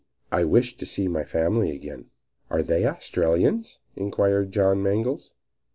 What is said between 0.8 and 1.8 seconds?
see my family